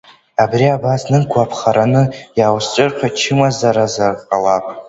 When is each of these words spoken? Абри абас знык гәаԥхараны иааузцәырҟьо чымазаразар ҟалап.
Абри 0.43 0.67
абас 0.77 1.01
знык 1.05 1.25
гәаԥхараны 1.31 2.03
иааузцәырҟьо 2.39 3.07
чымазаразар 3.19 4.15
ҟалап. 4.27 4.65